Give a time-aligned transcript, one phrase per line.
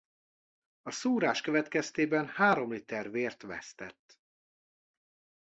[0.81, 4.19] A szúrás következtében három liter vért vesztett.